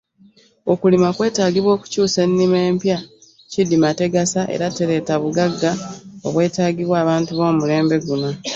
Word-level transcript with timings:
Okulima 0.71 1.09
kwetaagibwa 1.15 1.71
okukyusa 1.73 2.17
ennima 2.27 2.57
empya 2.69 2.97
kidima 3.51 3.89
tegasa 3.99 4.41
era 4.55 4.67
tereeta 4.77 5.13
bugagga 5.23 5.71
obwetaagibwa 6.27 6.95
abantu 7.03 7.31
b'omulembe 7.37 7.95
guno. 8.05 8.29